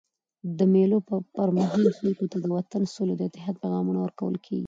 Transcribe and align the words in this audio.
د 0.57 0.59
مېلو 0.73 0.97
پر 1.35 1.49
مهال 1.57 1.83
خلکو 1.97 2.25
ته 2.31 2.37
د 2.43 2.47
وطن، 2.55 2.83
سولي 2.93 3.15
او 3.17 3.23
اتحاد 3.29 3.55
پیغامونه 3.63 3.99
ورکول 4.01 4.35
کېږي. 4.45 4.59